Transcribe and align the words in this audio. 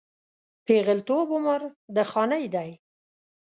پېغلتوب 0.65 1.27
عمر 1.35 1.61
د 1.95 1.97
خانۍ 2.11 2.45
دی 2.53 2.69